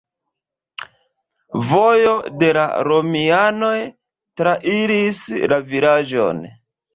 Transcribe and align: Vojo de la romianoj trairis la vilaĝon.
Vojo 1.71 2.13
de 2.43 2.49
la 2.57 2.63
romianoj 2.87 3.75
trairis 4.43 5.21
la 5.55 5.63
vilaĝon. 5.71 6.43